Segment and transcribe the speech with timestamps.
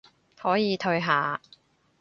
[0.35, 1.39] 可以退下